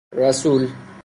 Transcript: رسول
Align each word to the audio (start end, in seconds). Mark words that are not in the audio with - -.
رسول 0.13 0.67